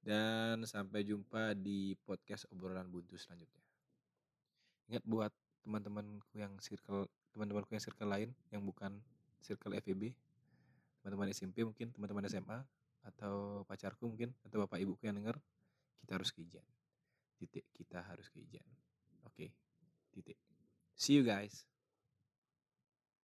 [0.00, 3.60] dan sampai jumpa di podcast obrolan buntu selanjutnya.
[4.88, 7.04] Ingat buat teman-temanku yang circle
[7.36, 8.96] teman-temanku yang circle lain yang bukan
[9.44, 10.16] circle FEB
[11.04, 12.64] teman-teman SMP mungkin teman-teman SMA
[13.12, 15.36] atau pacarku mungkin atau bapak ibuku yang dengar
[16.04, 16.44] kita harus ke
[17.40, 18.44] titik kita harus ke
[19.24, 19.56] oke okay.
[20.12, 20.36] titik.
[20.92, 21.64] See you guys